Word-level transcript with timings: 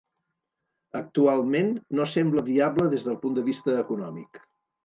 Actualment, 0.99 1.69
no 1.99 2.09
sembla 2.15 2.47
viable 2.49 2.89
des 2.95 3.07
del 3.11 3.21
punt 3.27 3.39
de 3.39 3.47
vista 3.51 3.81
econòmic. 3.87 4.43